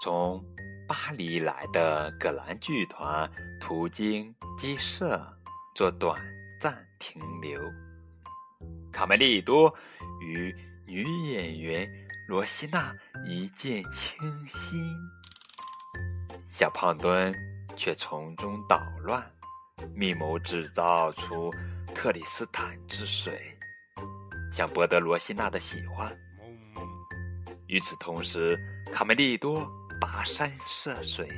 [0.00, 0.42] 从
[0.86, 3.30] 巴黎来的葛兰剧团
[3.60, 5.20] 途经鸡舍
[5.74, 6.20] 做短
[6.60, 7.60] 暂停留。
[8.92, 9.74] 卡梅利多
[10.20, 10.54] 与
[10.86, 11.02] 女
[11.32, 11.88] 演员
[12.28, 12.94] 罗西娜
[13.26, 14.80] 一见倾心，
[16.48, 17.34] 小胖墩
[17.76, 19.24] 却从中捣乱，
[19.94, 21.52] 密谋制造出
[21.94, 23.56] 特里斯坦之水，
[24.52, 26.16] 想博得罗西娜的喜欢。
[27.66, 28.58] 与此同时，
[28.92, 29.60] 卡梅利多
[30.00, 31.28] 跋山涉水，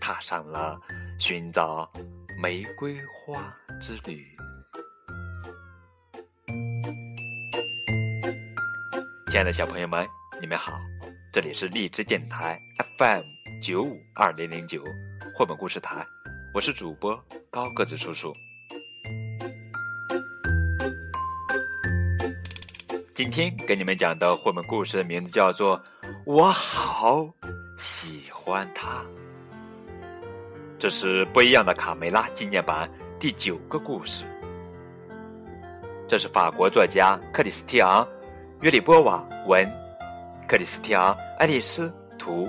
[0.00, 0.78] 踏上了
[1.18, 1.88] 寻找
[2.36, 4.26] 玫瑰花之旅。
[9.30, 10.04] 亲爱的小朋友们，
[10.40, 10.80] 你们好，
[11.32, 12.60] 这里是荔枝电台
[12.98, 13.22] FM
[13.62, 14.82] 九五二零零九
[15.36, 16.04] 绘本故事台，
[16.52, 18.32] 我是主播高个子叔叔。
[23.14, 25.78] 今天给你们讲的绘本故事的名字叫做
[26.24, 27.28] 《我好
[27.78, 28.88] 喜欢他》，
[30.80, 34.24] 这是不一样的卡梅拉纪念版第九个故事。
[36.08, 38.04] 这是法国作家克里斯蒂昂·
[38.62, 39.70] 约里波瓦文，
[40.48, 42.48] 克里斯蒂昂·爱丽丝图，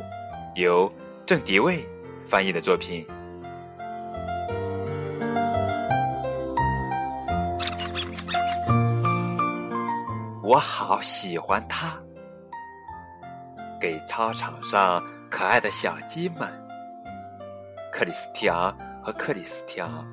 [0.55, 0.91] 由
[1.27, 1.87] 郑迪卫
[2.27, 3.05] 翻译的作品。
[10.41, 11.95] 我好喜欢他，
[13.79, 16.51] 给操场上可爱的小鸡们。
[17.91, 20.05] 克里斯蒂昂和克里斯蒂昂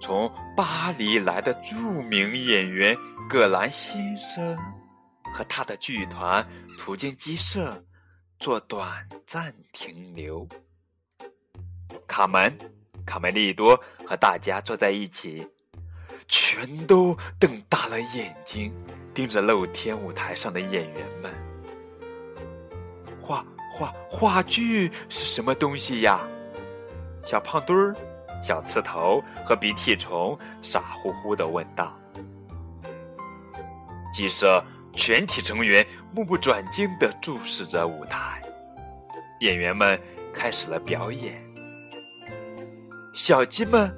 [0.00, 2.96] 从巴黎来的著名演员
[3.28, 4.56] 葛兰先生
[5.34, 6.46] 和他的剧团
[6.78, 7.82] 途经鸡舍
[8.38, 10.48] 做短暂停留。
[12.06, 12.56] 卡门、
[13.06, 15.46] 卡梅利多和大家坐在一起。
[16.28, 18.72] 全都瞪大了眼睛，
[19.12, 21.51] 盯着露天舞台上的演员们。
[23.72, 26.20] 话话剧是什么东西呀？
[27.24, 27.96] 小胖墩儿、
[28.42, 31.96] 小刺头和鼻涕虫傻乎乎的问道。
[34.12, 34.62] 鸡舍
[34.94, 38.42] 全体成员目不转睛的注视着舞台，
[39.40, 39.98] 演员们
[40.34, 41.42] 开始了表演。
[43.12, 43.90] 小鸡们。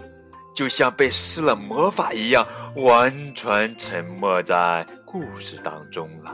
[0.55, 2.47] 就像被施了魔法一样，
[2.77, 6.33] 完全沉默在故事当中了。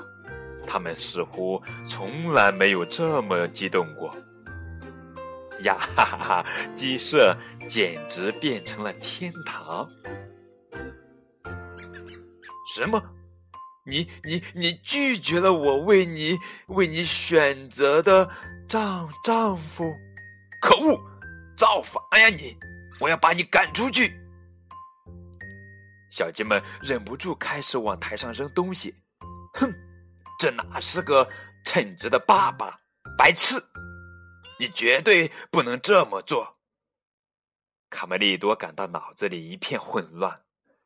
[0.71, 4.15] 他们似乎从来没有这么激动过。
[5.63, 6.47] 呀哈哈哈！
[6.77, 7.37] 鸡舍
[7.69, 9.89] 简直变成了天堂。
[12.73, 13.03] 什么？
[13.85, 16.39] 你你你拒绝了我为你
[16.69, 18.31] 为你选择的
[18.69, 19.93] 丈丈夫？
[20.63, 20.97] 可恶！
[21.57, 22.57] 造反呀你！
[23.01, 24.15] 我要把你赶出去！
[26.13, 28.95] 小鸡们忍不住开始往台上扔东西。
[29.55, 29.75] 哼，
[30.41, 31.29] 这哪是个
[31.67, 32.81] 称职的爸爸？
[33.19, 33.63] 白痴！
[34.59, 36.57] 你绝对不能这么做！
[37.91, 40.41] 卡梅利多感到脑子里一片混乱。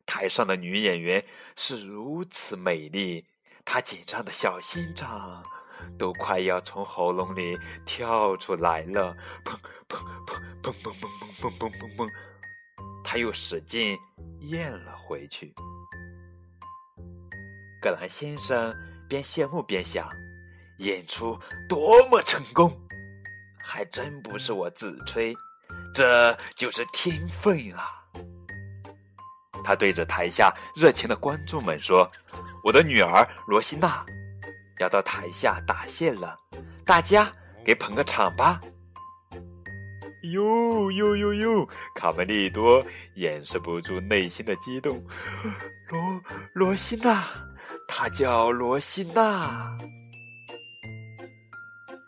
[0.07, 3.29] 台上的女演员是如此美丽，
[3.65, 5.41] 她紧张的小心脏
[5.97, 9.17] 都快要从喉咙里跳出来了。
[9.45, 9.57] 砰
[9.89, 10.99] 砰砰砰砰砰
[11.41, 12.09] 砰砰砰砰！
[13.05, 13.97] 他又使劲
[14.41, 15.55] 咽了回去。
[17.81, 18.75] 格兰先生
[19.09, 20.09] 边谢幕边想：
[20.79, 21.39] 演出
[21.69, 22.77] 多么成功，
[23.63, 25.35] 还真不是我自吹，
[25.95, 27.91] 这就是天分啊！
[29.65, 32.11] 他对着台下热情的观众们说
[32.63, 34.05] ：“我的女儿罗西娜
[34.79, 36.37] 要到台下答谢了，
[36.85, 37.33] 大家
[37.65, 38.61] 给捧个场吧。”
[40.33, 41.69] 哟哟哟哟！
[41.95, 42.85] 卡梅利多
[43.17, 45.05] 掩饰不住内心的激动。
[45.91, 46.23] 罗
[46.55, 47.25] 罗西娜，
[47.87, 49.77] 她叫罗西娜。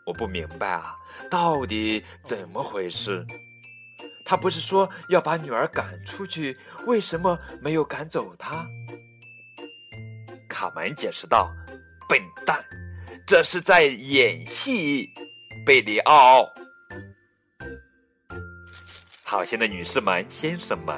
[0.06, 0.94] 我不明白啊，
[1.31, 3.27] 到底怎么回事？
[4.25, 6.56] 他不是说要把女儿赶出去，
[6.87, 8.66] 为什么没有赶走她？
[10.48, 11.53] 卡门解释道
[12.09, 12.65] ：“笨蛋，
[13.27, 15.10] 这是在演戏，
[15.66, 16.48] 贝里奥。”
[19.28, 20.97] 好心的女士们、先生们，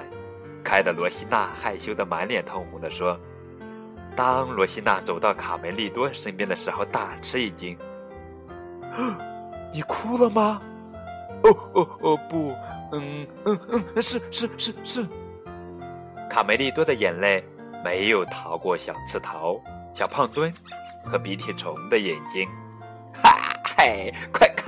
[0.62, 3.18] 开的罗西娜害羞的满脸通红的说
[4.14, 7.74] ：“当罗西娜走到卡梅利多身边的时候，大吃一惊。
[9.72, 10.60] 你哭了吗？
[11.42, 12.54] 哦哦哦，不，
[12.92, 15.06] 嗯嗯嗯，是是是是。
[16.28, 17.42] 卡梅利多的眼泪
[17.82, 19.58] 没有逃过小刺头、
[19.94, 20.52] 小胖墩
[21.02, 22.46] 和鼻涕虫的眼睛。
[23.22, 24.12] 哈嘿，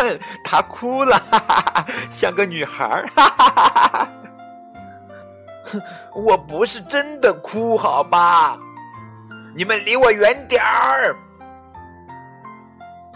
[0.01, 0.19] 快！
[0.43, 3.07] 她哭了，哈哈哈，像个女孩儿。
[3.09, 4.09] 哈哈哈哈
[5.67, 5.83] 哼，
[6.15, 8.59] 我不是真的哭，好吧？
[9.55, 11.15] 你们离我远点儿！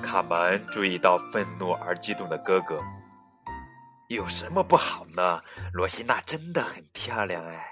[0.02, 2.78] 卡门注意到愤怒而激动的哥哥。
[4.08, 5.40] 有什么不好呢？
[5.72, 7.66] 罗西娜真的很漂亮哎。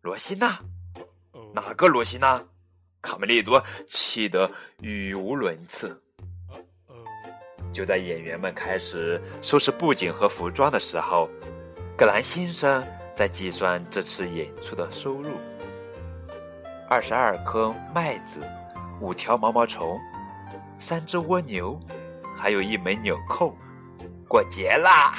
[0.00, 0.58] 罗西娜，
[1.52, 2.42] 哪个罗西娜？
[3.02, 4.50] 卡梅利多气得
[4.80, 6.02] 语无伦次。
[7.72, 11.28] 就在演员们开始收拾布景和服装的时候，
[11.96, 12.84] 格兰先生
[13.14, 15.30] 在计算这次演出的收入：
[16.88, 18.40] 二十二颗麦子，
[19.00, 19.98] 五条毛毛虫，
[20.78, 21.78] 三只蜗牛，
[22.36, 23.56] 还有一枚纽扣。
[24.28, 25.14] 过节啦！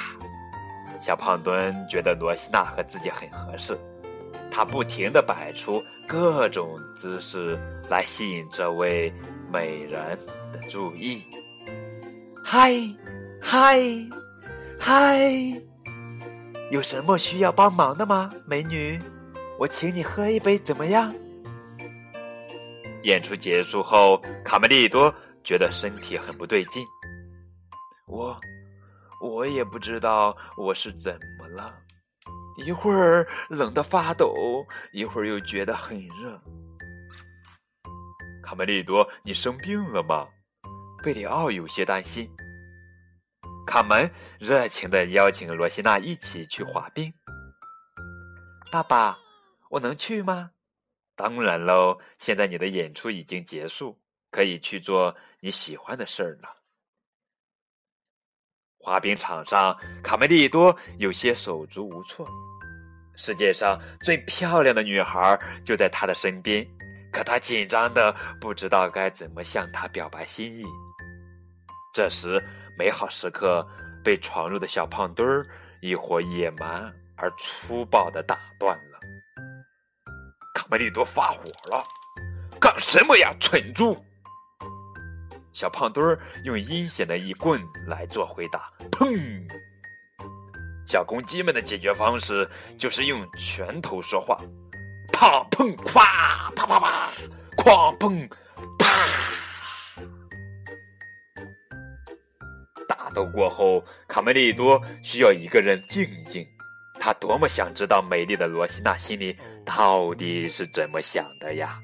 [1.00, 3.78] 小胖墩觉得罗西娜和自己很合适，
[4.52, 7.58] 他不停地摆出各种姿势
[7.90, 9.14] 来吸引这位
[9.52, 10.18] 美人
[10.52, 11.24] 的注意。
[12.52, 12.74] 嗨，
[13.40, 13.80] 嗨，
[14.80, 15.20] 嗨！
[16.72, 19.00] 有什么需要帮忙的吗，美女？
[19.60, 21.14] 我请你喝一杯，怎么样？
[23.04, 25.14] 演出结束后，卡梅利多
[25.44, 26.84] 觉得身体很不对劲。
[28.08, 28.36] 我。
[29.22, 31.72] 我也不知道我是怎么了，
[32.66, 34.34] 一会儿冷得发抖，
[34.92, 36.42] 一会儿又觉得很热。
[38.42, 40.26] 卡梅利多，你生病了吗？
[41.02, 42.30] 贝里奥有些担心。
[43.66, 47.14] 卡门热情的邀请罗西娜一起去滑冰。
[48.72, 49.16] 爸爸，
[49.70, 50.52] 我能去吗？
[51.16, 54.00] 当然喽，现在你的演出已经结束，
[54.32, 56.58] 可以去做你喜欢的事儿了。
[58.78, 62.26] 滑冰场上，卡梅利多有些手足无措。
[63.16, 66.66] 世界上最漂亮的女孩就在他的身边，
[67.12, 70.64] 可他紧张的不知道该怎么向她表白心意。
[71.92, 72.42] 这时，
[72.78, 73.68] 美好时刻
[74.04, 75.46] 被闯入的小胖墩儿
[75.82, 79.00] 一伙野蛮而粗暴的打断了。
[80.54, 81.84] 卡梅利多发火了
[82.62, 83.98] ：“干什么呀，蠢猪！”
[85.52, 89.42] 小胖墩儿用阴险的一棍来做回答，砰！
[90.86, 92.48] 小公鸡们的解决方式
[92.78, 94.40] 就是用拳头说话，
[95.12, 97.10] 啪砰咵，啪啪啪，
[97.58, 98.30] 哐砰
[98.78, 99.39] 啪。
[103.10, 106.46] 打斗过后，卡梅利多需要一个人静一静，
[107.00, 109.36] 他多么想知道美丽的罗西娜心里
[109.66, 111.82] 到底是怎么想的呀！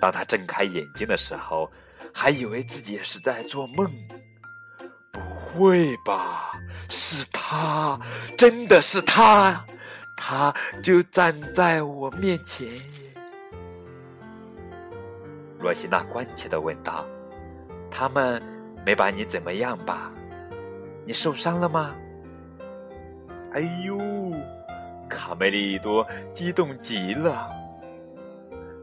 [0.00, 1.70] 当他睁开眼睛的时候。
[2.18, 3.86] 还以为自己是在做梦，
[5.12, 6.50] 不会吧？
[6.88, 8.00] 是他，
[8.38, 9.62] 真的是他，
[10.16, 12.66] 他就站在我面前。
[15.60, 17.06] 罗西娜关切的问道
[17.92, 18.42] ：“他们
[18.86, 20.12] 没把你怎么样吧？
[21.04, 21.92] 你受伤了吗？”
[23.52, 23.98] 哎呦，
[25.08, 27.50] 卡梅利多激动极了，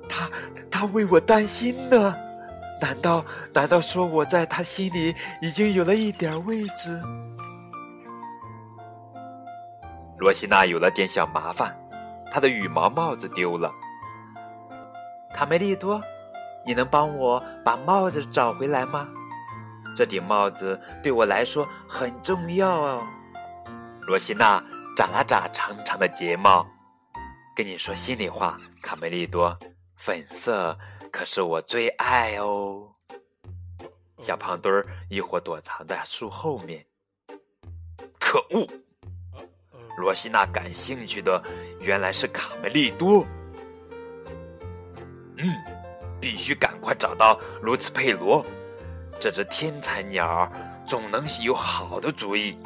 [0.10, 0.30] 他
[0.70, 2.14] 他为我担心呢。
[2.82, 3.24] 难道
[3.54, 7.02] 难道说我在他心里已经有了一点位置？
[10.18, 11.74] 罗西娜有了点小麻烦，
[12.30, 13.72] 她的羽毛帽子丢了。
[15.34, 16.02] 卡梅利多，
[16.66, 19.08] 你能帮我把帽子找回来吗？
[19.96, 23.08] 这顶帽子对我来说很重要哦。
[24.02, 24.64] 罗西娜
[24.96, 26.66] 眨了眨长长的睫毛，
[27.56, 29.58] 跟你说心里话，卡梅利多，
[29.96, 30.78] 粉色。
[31.12, 32.90] 可是我最爱哦，
[34.18, 36.84] 小胖墩儿一会躲藏在树后面。
[38.20, 38.68] 可恶！
[39.96, 41.40] 罗西娜感兴趣的
[41.80, 43.24] 原来是卡梅利多。
[45.38, 45.54] 嗯，
[46.20, 48.44] 必须赶快找到卢茨佩罗，
[49.24, 50.52] 这只天才鸟
[50.86, 52.58] 总能有好的主意。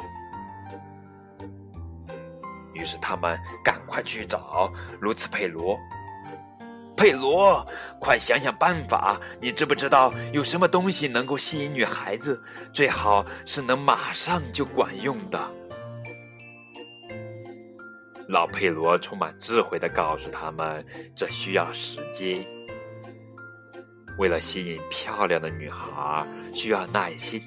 [2.74, 5.78] 于是他们赶快去找卢茨佩罗。
[6.96, 7.64] 佩罗，
[8.00, 9.20] 快想想办法！
[9.40, 12.42] 你知不知道有什么东西能够吸引女孩子？
[12.72, 15.38] 最好是能马上就管用的。
[18.30, 20.84] 老佩罗充满智慧的告诉他们
[21.14, 22.44] ：“这需要时间。
[24.18, 27.40] 为了吸引漂亮的女孩，需要耐心，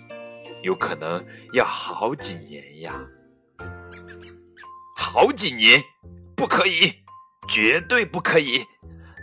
[0.64, 1.24] 有可能
[1.54, 2.94] 要好几年呀！
[4.96, 5.84] 好几年，
[6.36, 6.94] 不可以，
[7.50, 8.66] 绝对不可以！”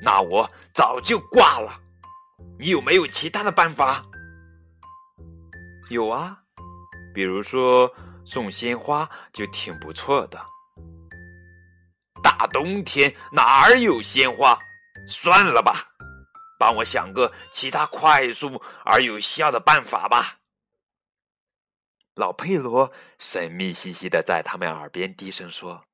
[0.05, 1.81] 那我早就挂了。
[2.59, 4.05] 你有没有其他的办法？
[5.91, 6.39] 有啊，
[7.15, 7.91] 比如说
[8.27, 10.39] 送鲜花就挺不错的。
[12.23, 14.59] 大冬天哪儿有鲜花？
[15.07, 15.89] 算了吧，
[16.59, 20.41] 帮我想个其他快速而有效的办法吧。
[22.15, 25.85] 老佩罗神秘兮兮的在他们耳边低声说：“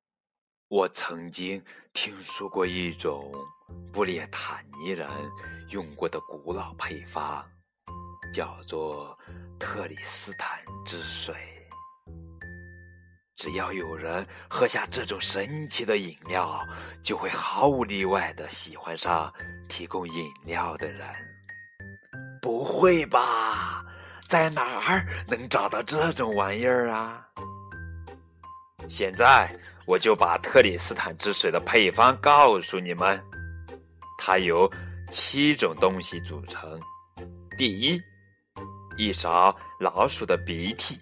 [0.67, 3.31] 我曾经听说过一种。”
[3.91, 5.09] 布列塔尼人
[5.69, 7.43] 用过的古老配方，
[8.31, 9.17] 叫做
[9.59, 11.33] 特里斯坦之水。
[13.35, 16.63] 只要有人喝下这种神奇的饮料，
[17.03, 19.33] 就会毫无例外的喜欢上
[19.67, 21.01] 提供饮料的人。
[22.41, 23.83] 不会吧？
[24.27, 27.25] 在哪儿能找到这种玩意儿啊？
[28.87, 29.49] 现在
[29.87, 33.23] 我就把特里斯坦之水的配方告诉你们，
[34.17, 34.71] 它由
[35.11, 36.79] 七种东西组成。
[37.57, 38.01] 第一，
[38.97, 40.95] 一勺老鼠的鼻涕；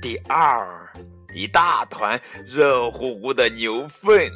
[0.00, 0.90] 第二，
[1.34, 4.30] 一大团热乎乎的牛粪。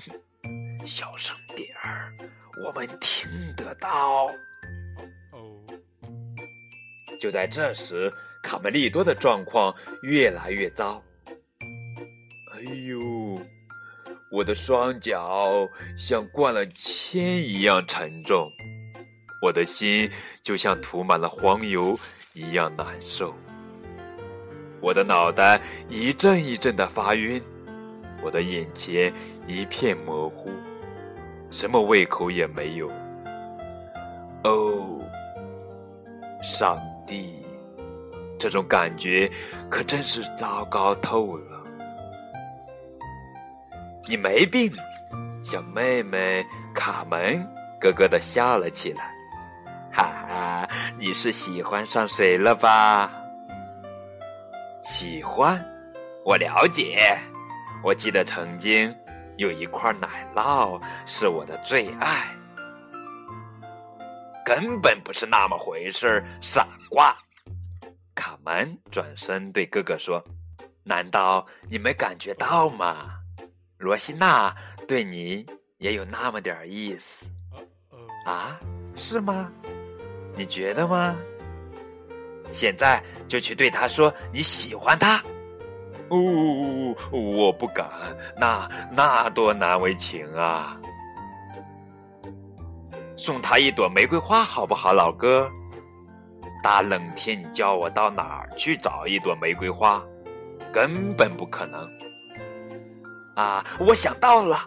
[0.86, 1.36] 小声，
[2.62, 4.30] 我们听得到。
[7.18, 8.12] 就在这时，
[8.42, 11.02] 卡梅利多的状况越来越糟。
[12.52, 13.40] 哎呦，
[14.30, 18.50] 我的双脚像灌了铅一样沉重，
[19.42, 20.10] 我的心
[20.42, 21.98] 就像涂满了黄油
[22.34, 23.34] 一样难受。
[24.80, 27.42] 我的脑袋一阵一阵的发晕，
[28.22, 29.12] 我的眼前
[29.46, 30.50] 一片模糊，
[31.50, 32.88] 什么胃口也没有。
[34.44, 35.00] 哦，
[36.42, 36.78] 上。
[37.10, 37.44] 帝，
[38.38, 39.28] 这种感觉
[39.68, 41.60] 可真是糟糕透了。
[44.08, 44.72] 你没病，
[45.42, 47.44] 小妹妹卡门
[47.80, 49.12] 咯咯的笑了起来。
[49.92, 50.68] 哈哈，
[51.00, 53.10] 你是喜欢上谁了吧？
[54.84, 55.60] 喜欢，
[56.24, 57.18] 我了解。
[57.82, 58.94] 我记得曾经
[59.40, 62.26] 有一块奶酪是我的最爱。
[64.44, 67.16] 根本不是那么回事，傻瓜！
[68.14, 70.22] 卡门转身对哥哥说
[70.84, 73.12] ：“难道你没感觉到吗？
[73.78, 74.54] 罗西娜
[74.86, 75.46] 对你
[75.78, 77.24] 也有那么点意思
[78.26, 78.60] 啊？
[78.94, 79.50] 是吗？
[80.36, 81.16] 你觉得吗？
[82.50, 85.24] 现在就去对他说你喜欢他。
[86.10, 87.88] 哦，我不敢，
[88.36, 90.78] 那那多难为情啊！”
[93.16, 95.50] 送他一朵玫瑰花好不好，老哥？
[96.62, 100.02] 大冷天，你叫我到哪儿去找一朵玫瑰花？
[100.72, 101.88] 根本不可能！
[103.34, 104.58] 啊，我想到了，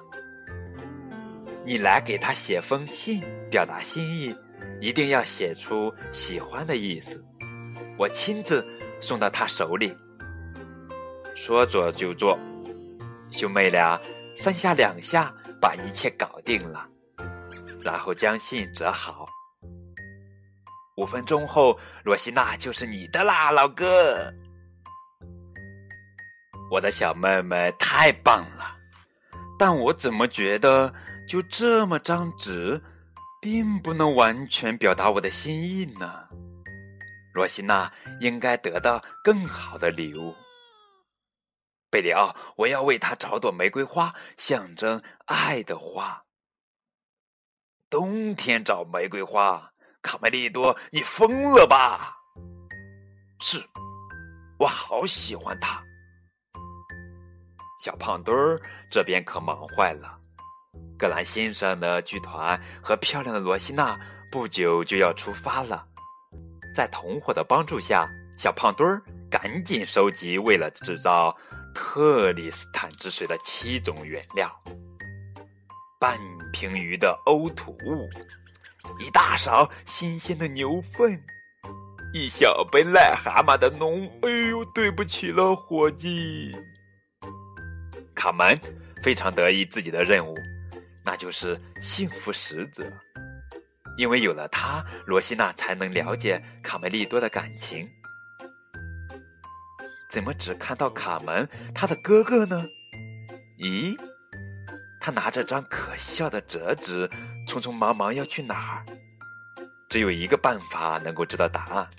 [1.63, 4.35] 你来给他写封信，表达心意，
[4.81, 7.23] 一定要写出喜欢的意思，
[7.97, 8.65] 我亲自
[8.99, 9.95] 送到他手里。
[11.35, 12.37] 说做就做，
[13.31, 13.99] 兄妹俩
[14.35, 16.87] 三下两下把一切搞定了。
[17.81, 19.25] 然后将信折好。
[20.95, 24.31] 五分钟后，罗西娜就是你的啦，老哥！
[26.71, 28.77] 我的小妹妹太棒了，
[29.59, 30.93] 但我怎么觉得
[31.27, 32.81] 就这么张纸，
[33.41, 36.27] 并不能完全表达我的心意呢？
[37.33, 40.33] 罗西娜应该得到更好的礼物。
[41.93, 46.23] 贝里奥，我要为他找朵玫瑰花，象征爱的花。
[47.87, 49.71] 冬天找玫瑰花，
[50.01, 52.15] 卡梅利多，你疯了吧？
[53.39, 53.63] 是，
[54.57, 55.83] 我好喜欢它。
[57.79, 58.59] 小胖墩儿
[58.89, 60.17] 这边可忙坏了。
[60.97, 63.95] 格兰先生的剧团和漂亮的罗西娜
[64.31, 65.85] 不久就要出发了，
[66.73, 71.37] 在同伙的帮助下，小胖墩儿赶紧收集为了制造
[71.73, 74.51] 特里斯坦之水的七种原料。
[75.99, 76.19] 半
[76.51, 78.09] 瓶鱼的呕吐物，
[78.99, 81.17] 一大勺新鲜的牛粪，
[82.13, 84.09] 一小杯癞蛤蟆的脓。
[84.21, 86.53] 哎呦，对不起了，伙计。
[88.13, 88.59] 卡门
[89.01, 90.35] 非常得意自己的任务，
[91.05, 92.83] 那就是幸福使者，
[93.97, 97.89] 因为有了他，罗西娜才能了解卡梅利多的感情。
[100.13, 102.63] 怎么只看到卡门他的哥哥呢？
[103.57, 103.97] 咦？
[105.01, 107.09] 他拿着张可笑的折纸，
[107.47, 108.85] 匆匆忙忙要去哪儿？
[109.89, 111.89] 只有一个办法能够知道答案，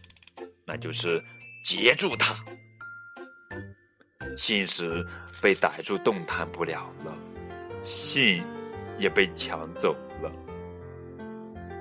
[0.65, 1.21] 那就是
[1.65, 2.37] 截住他。
[4.37, 5.05] 信使
[5.43, 7.13] 被逮住，动弹不了了，
[7.83, 8.45] 信
[8.97, 9.93] 也被抢走
[10.23, 10.31] 了。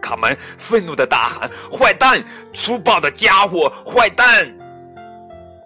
[0.02, 2.20] 卡门愤怒的大喊：“坏蛋！
[2.56, 3.70] 粗暴的家伙！
[3.86, 4.52] 坏蛋！”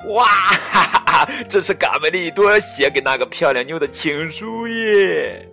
[0.06, 1.30] 哇哈哈哈！
[1.50, 5.48] 这是卡梅利多写给那个漂亮妞的情书耶！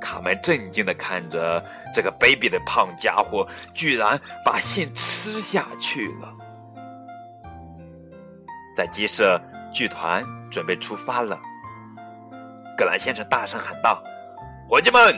[0.00, 6.34] 卡门震惊的看着这个卑鄙的胖家伙，居然把信吃下去了。
[8.76, 9.40] 在鸡舍，
[9.72, 11.40] 剧团准备出发了。
[12.76, 14.02] 格兰先生大声喊道
[14.68, 15.14] ：“伙计们，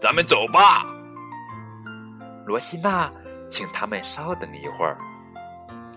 [0.00, 0.86] 咱们走吧！”
[2.46, 3.10] 罗西娜
[3.50, 4.96] 请他们稍等一会儿。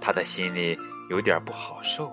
[0.01, 0.77] 他的心里
[1.09, 2.11] 有点不好受。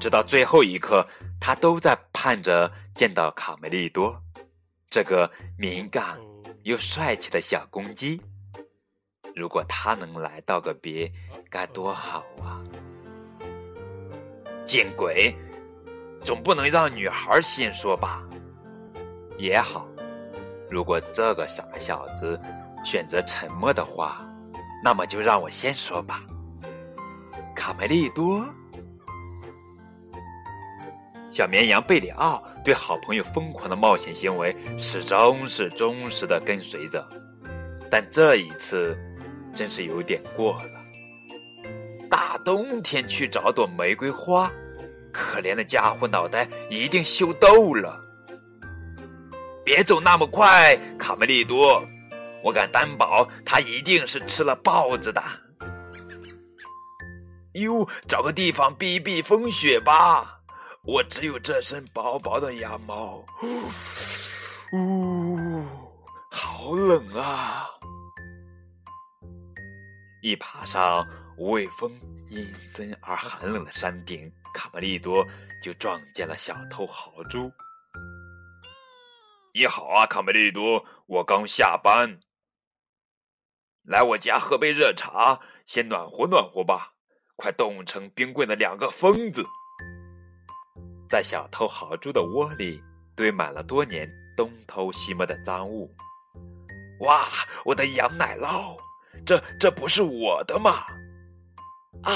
[0.00, 1.06] 直到最后一刻，
[1.40, 4.20] 他都在盼着见到卡梅利多，
[4.90, 6.18] 这个敏感
[6.64, 8.20] 又帅气的小公鸡。
[9.34, 11.10] 如果他能来道个别，
[11.48, 12.60] 该多好啊！
[14.64, 15.34] 见鬼，
[16.24, 18.22] 总不能让女孩先说吧？
[19.38, 19.88] 也好，
[20.70, 22.38] 如果这个傻小子
[22.84, 24.28] 选择沉默的话，
[24.84, 26.22] 那么就让我先说吧。
[27.54, 28.46] 卡梅利多。
[31.30, 37.02] 小绵羊贝里奥对好朋友疯狂的冒险行为始终是忠实的跟随着，
[37.90, 38.94] 但这一次
[39.54, 40.70] 真是有点过了。
[42.10, 44.52] 大冬天去找朵玫瑰花，
[45.10, 47.98] 可怜的家伙脑袋一定秀逗了。
[49.64, 51.82] 别走那么快，卡梅利多，
[52.42, 55.22] 我敢担保他一定是吃了豹子的。
[57.54, 60.40] 哟，找个地方避一避风雪吧。
[60.84, 63.24] 我只有这身薄薄的羊毛，
[64.72, 65.64] 呜，
[66.30, 67.68] 好冷啊！
[70.22, 71.06] 一爬上
[71.36, 71.92] 无畏风
[72.30, 75.24] 阴森而寒冷的山顶，卡梅利多
[75.62, 77.52] 就撞见了小偷豪猪。
[79.54, 82.18] 你好啊，卡梅利多，我刚下班，
[83.82, 86.91] 来我家喝杯热茶，先暖和暖和吧。
[87.42, 89.42] 快冻成冰棍的两个疯子！
[91.08, 92.80] 在小偷豪猪的窝里
[93.16, 95.92] 堆满了多年东偷西摸的赃物。
[97.00, 97.26] 哇，
[97.64, 98.76] 我的羊奶酪，
[99.26, 100.84] 这这不是我的吗？
[102.04, 102.14] 啊，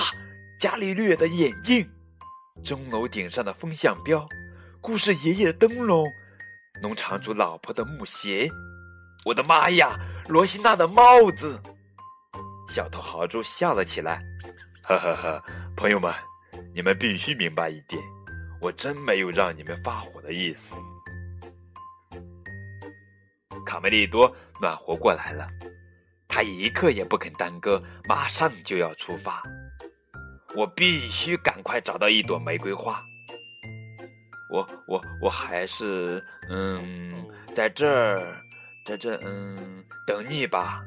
[0.60, 1.90] 伽利略的眼镜，
[2.62, 4.28] 钟楼顶上的风向标，
[4.80, 6.06] 故事爷爷的灯笼，
[6.80, 8.48] 农场主老婆的木鞋，
[9.24, 9.98] 我的妈呀，
[10.28, 11.60] 罗西娜的帽子！
[12.68, 14.22] 小偷豪猪笑了起来，
[14.88, 15.42] 呵呵呵，
[15.76, 16.14] 朋友们，
[16.72, 18.00] 你们必须明白一点。
[18.60, 20.76] 我真没有让你们发火的意思。
[23.66, 25.44] 卡梅利多暖和过来了，
[26.28, 29.42] 他一刻也不肯耽搁，马上就要出发。
[30.54, 33.04] 我必须赶快找到一朵玫瑰花。
[34.52, 38.40] 我我我还是嗯，在这儿，
[38.86, 40.80] 在这嗯等你吧。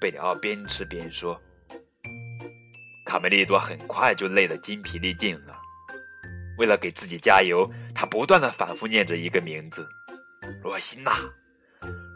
[0.00, 1.38] 贝里奥边吃边说。
[3.10, 5.52] 卡梅利多很快就累得筋疲力尽了。
[6.58, 9.84] 为了给自己加油，他不断的反复念着一个名字：
[10.62, 11.18] 罗西娜，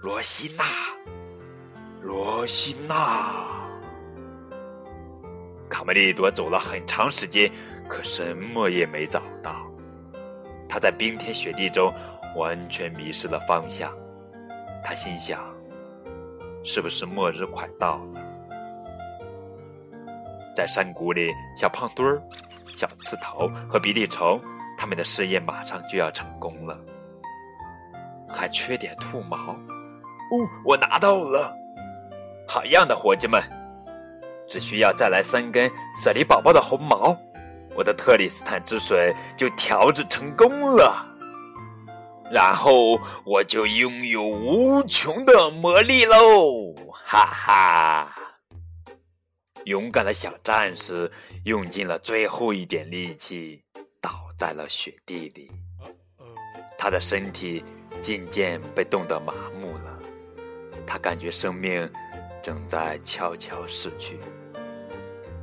[0.00, 0.64] 罗西娜，
[2.00, 3.44] 罗西娜。
[5.68, 7.50] 卡梅利多走了很长时间，
[7.88, 9.68] 可什么也没找到。
[10.68, 11.92] 他在冰天雪地中
[12.36, 13.92] 完全迷失了方向。
[14.84, 15.44] 他心想：
[16.62, 18.23] 是不是末日快到了？
[20.54, 22.22] 在山谷里，小胖墩儿。
[22.76, 24.40] 小刺头和比利虫，
[24.76, 26.76] 他们的事业马上就要成功了，
[28.28, 29.36] 还缺点兔毛。
[29.36, 31.56] 哦，我拿到了！
[32.48, 33.40] 好样的，伙计们！
[34.48, 35.70] 只需要再来三根
[36.02, 37.16] 舍利宝宝的红毛，
[37.76, 41.06] 我的特里斯坦之水就调制成功了。
[42.32, 46.74] 然后我就拥有无穷的魔力喽！
[47.04, 48.12] 哈哈。
[49.64, 51.10] 勇敢的小战士
[51.44, 53.62] 用尽了最后一点力气，
[54.00, 55.50] 倒在了雪地里。
[56.76, 57.64] 他的身体
[58.00, 59.98] 渐渐被冻得麻木了，
[60.86, 61.90] 他感觉生命
[62.42, 64.18] 正在悄悄逝去。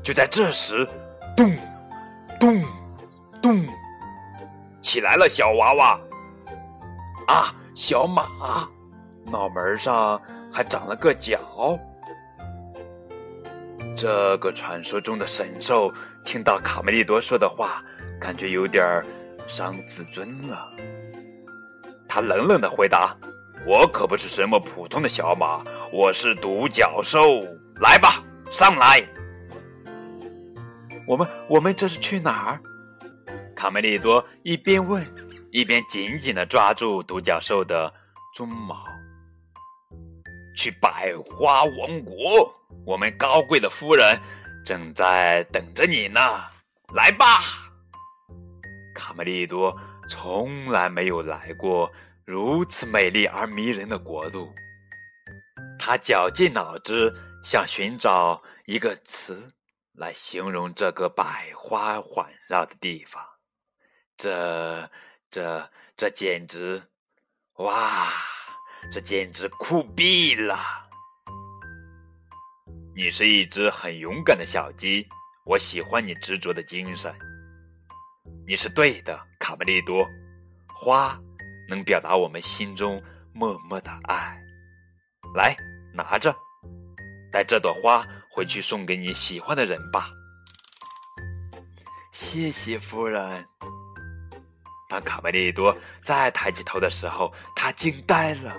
[0.03, 0.87] 就在这时，
[1.35, 1.55] 咚，
[2.39, 2.63] 咚，
[3.41, 3.65] 咚，
[4.81, 5.99] 起来了，小娃娃！
[7.25, 8.69] 啊，小马，
[9.25, 11.39] 脑门上还长了个角。
[14.01, 15.93] 这个传说中的神兽
[16.25, 17.83] 听到卡梅利多说的话，
[18.19, 18.83] 感觉有点
[19.45, 20.67] 伤自尊了。
[22.09, 23.15] 他冷冷的回答
[23.63, 27.43] ：“我可不是什么普通的小马，我是独角兽。
[27.79, 29.07] 来吧，上来。”
[31.05, 32.59] 我们我们这是去哪儿？
[33.55, 35.05] 卡梅利多一边问，
[35.51, 37.93] 一边紧紧的抓住独角兽的
[38.35, 38.83] 鬃毛。
[40.57, 42.51] 去百花王国。
[42.85, 44.19] 我们高贵的夫人
[44.65, 46.19] 正在等着你呢，
[46.95, 47.43] 来吧！
[48.93, 49.75] 卡梅利多
[50.09, 51.91] 从来没有来过
[52.25, 54.53] 如此美丽而迷人的国度，
[55.79, 57.13] 他绞尽脑汁
[57.43, 59.51] 想寻找一个词
[59.93, 63.23] 来形容这个百花环绕的地方。
[64.17, 64.89] 这、
[65.29, 66.81] 这、这简直，
[67.55, 68.07] 哇！
[68.91, 70.59] 这简直酷毙了！
[72.93, 75.07] 你是一只很勇敢的小鸡，
[75.45, 77.13] 我喜欢你执着的精神。
[78.45, 80.05] 你是对的，卡梅利多。
[80.67, 81.17] 花
[81.69, 83.01] 能表达我们心中
[83.33, 84.37] 默默的爱。
[85.33, 85.55] 来，
[85.93, 86.35] 拿着，
[87.31, 90.09] 带这朵花回去送给你喜欢的人吧。
[92.11, 93.47] 谢谢夫人。
[94.89, 98.53] 当卡梅利多再抬起头的时候，他惊呆了。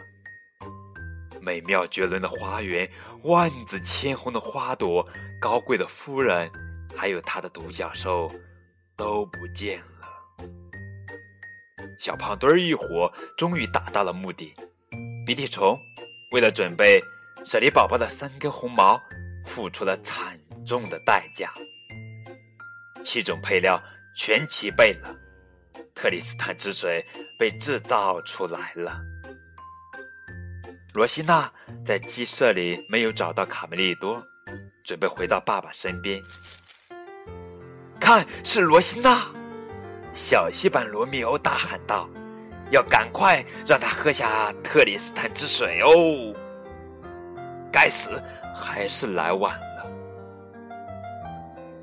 [1.43, 2.89] 美妙绝伦的花园，
[3.25, 5.05] 万紫千红的花朵，
[5.41, 6.49] 高贵的夫人，
[6.95, 8.33] 还有他的独角兽，
[8.97, 9.87] 都不见了。
[11.99, 14.55] 小胖墩儿一伙终于达到了目的。
[15.27, 15.77] 鼻涕虫
[16.31, 17.01] 为了准备
[17.45, 19.01] 舍利宝宝的三根红毛，
[19.45, 21.53] 付出了惨重的代价。
[23.05, 23.83] 七种配料
[24.17, 25.13] 全齐备了，
[25.93, 27.05] 特里斯坦之水
[27.37, 29.12] 被制造出来了。
[30.95, 31.51] 罗西娜
[31.83, 34.23] 在鸡舍里没有找到卡梅利多，
[34.85, 36.21] 准备回到爸爸身边。
[37.99, 39.27] 看，是罗西娜！
[40.13, 42.07] 小戏版罗密欧大喊道
[42.71, 46.35] ：“要赶快让他喝下特里斯坦之水哦！”
[47.73, 48.23] 该死，
[48.55, 49.87] 还是来晚了。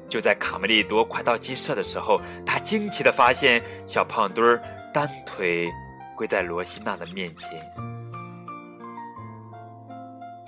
[0.08, 4.62] 就在卡梅利多快到鸡舍的时候，他惊奇的发现小胖墩儿
[4.94, 5.68] 单腿
[6.16, 7.89] 跪在罗西娜的面前。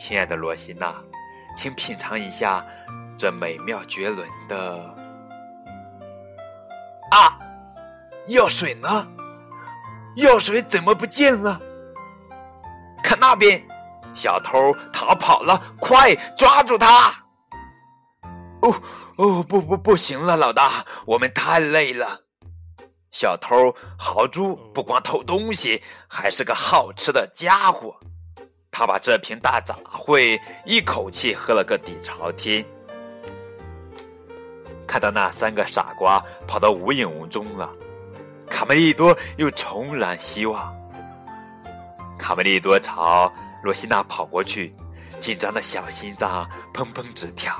[0.03, 0.95] 亲爱的罗西娜，
[1.55, 2.65] 请品尝一下
[3.19, 4.95] 这美妙绝伦的……
[7.11, 7.37] 啊，
[8.25, 9.07] 药水呢？
[10.15, 11.61] 药水怎么不见了？
[13.03, 13.63] 看那边，
[14.15, 15.61] 小偷逃跑了！
[15.79, 17.13] 快抓住他！
[18.63, 18.81] 哦。
[19.17, 22.21] 哦不不不行了，老大，我们太累了。
[23.11, 27.95] 小偷豪猪不光偷东西，还是个好吃的家伙。
[28.71, 32.65] 他把这瓶大杂烩一口气喝了个底朝天。
[34.87, 37.69] 看到那三个傻瓜跑得无影无踪了，
[38.49, 40.73] 卡梅利多又重燃希望。
[42.17, 43.31] 卡梅利多朝
[43.63, 44.73] 罗西娜跑过去，
[45.19, 47.55] 紧张的小心脏砰砰直跳。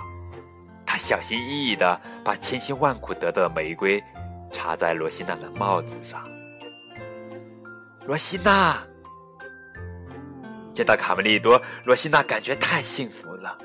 [0.86, 4.02] 他小心翼翼地把千辛万苦得的玫瑰
[4.52, 6.22] 插在罗西娜的帽子上。
[8.06, 8.78] 罗西娜
[10.74, 13.58] 见到卡梅利多，罗西娜感觉太幸福了。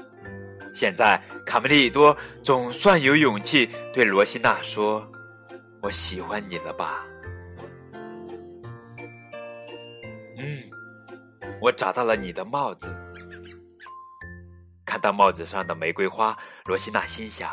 [0.74, 5.08] 现在卡梅利多总算有勇气对罗西娜说
[5.80, 7.06] ：“我喜欢你了吧？”
[10.36, 10.62] 嗯，
[11.62, 12.94] 我找到了你的帽子。
[14.84, 17.50] 看到帽子上的玫瑰花，罗西娜心想：“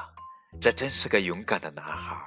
[0.59, 2.17] 这真是个勇敢的男孩，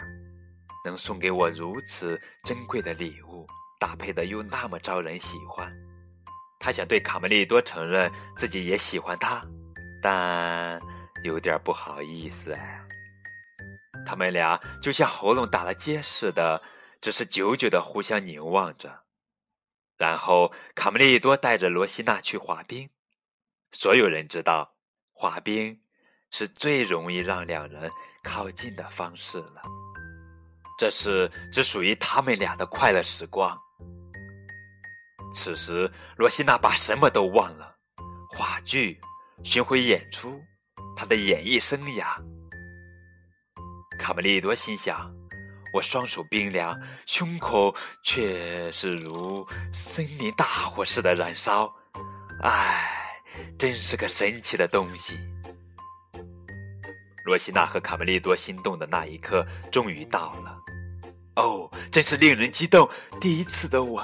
[0.84, 3.46] 能送给我如此珍贵的礼物，
[3.78, 5.70] 搭配的又那么招人喜欢。”
[6.66, 9.40] 他想对卡梅利多承认自己也喜欢他，
[10.02, 10.82] 但
[11.22, 12.82] 有点不好意思哎。
[14.04, 16.60] 他们俩就像喉咙打了结似的，
[17.00, 19.04] 只是久久的互相凝望着。
[19.96, 22.90] 然后卡梅利多带着罗西娜去滑冰，
[23.70, 24.74] 所有人知道。
[25.12, 25.80] 滑冰
[26.32, 27.88] 是最容易让两人
[28.24, 29.62] 靠近的方式了。
[30.80, 33.56] 这是只属于他们俩的快乐时光。
[35.36, 37.76] 此时，罗西娜把什么都忘了：
[38.30, 38.98] 话剧、
[39.44, 40.40] 巡回演出、
[40.96, 42.16] 她的演艺生涯。
[43.98, 45.14] 卡梅利多心想
[45.74, 51.70] ：“我双手冰凉，胸口却是如森林大火似的燃烧。”
[52.42, 52.94] 唉。
[53.58, 55.18] 真是个神奇的东西。
[57.26, 60.58] 罗西娜和卡梅利多心动的那一刻终于到了。
[61.36, 62.88] 哦，真是令人激动！
[63.20, 64.02] 第一次的吻，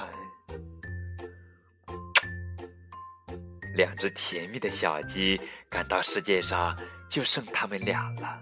[3.75, 6.77] 两只甜蜜的小鸡感到世界上
[7.09, 8.39] 就剩他们俩了。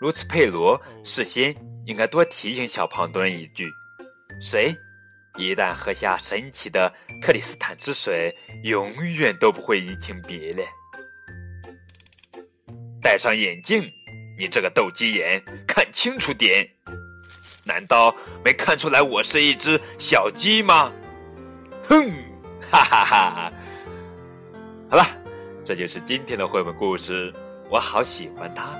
[0.00, 1.54] 如此佩罗事先
[1.86, 3.70] 应该多提醒小胖墩一句：
[4.40, 4.74] 谁？
[5.36, 10.68] 一旦喝下神奇的克里斯坦之水，永远都不会移情别恋。
[13.02, 13.90] 戴上眼镜，
[14.38, 16.68] 你这个斗鸡眼，看清楚点！
[17.64, 20.92] 难道没看出来我是一只小鸡吗？
[21.84, 22.12] 哼，
[22.70, 23.30] 哈哈哈！
[23.30, 23.52] 哈
[24.90, 25.04] 好了，
[25.64, 27.32] 这就是今天的绘本故事，
[27.68, 28.70] 我好喜欢它，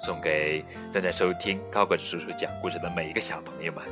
[0.00, 3.82] 送给正在收听高个子叔叔讲故事的每一个小朋友们。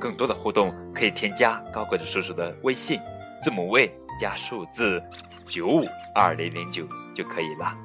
[0.00, 3.00] 更多的互动可以添加高个子叔叔的微信，
[3.42, 5.02] 字母 V 加数字
[5.46, 7.76] 九五二零零九就可以了。